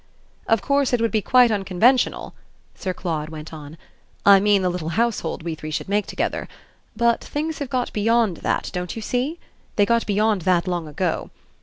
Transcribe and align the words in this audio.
"Of 0.47 0.63
course 0.63 0.93
it 0.93 0.99
would 1.01 1.11
be 1.11 1.21
quite 1.21 1.51
unconventional," 1.51 2.33
Sir 2.73 2.91
Claude 2.91 3.29
went 3.29 3.53
on 3.53 3.77
"I 4.25 4.39
mean 4.39 4.63
the 4.63 4.69
little 4.71 4.89
household 4.97 5.43
we 5.43 5.53
three 5.53 5.69
should 5.69 5.87
make 5.87 6.07
together; 6.07 6.47
but 6.95 7.23
things 7.23 7.59
have 7.59 7.69
got 7.69 7.93
beyond 7.93 8.37
that, 8.37 8.71
don't 8.73 8.95
you 8.95 9.01
see? 9.03 9.39
They 9.75 9.85
got 9.85 10.07
beyond 10.07 10.41
that 10.41 10.67
long 10.67 10.87
ago. 10.87 11.29